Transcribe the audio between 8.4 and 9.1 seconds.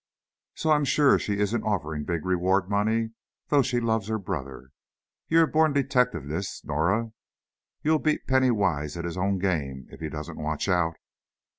Wise at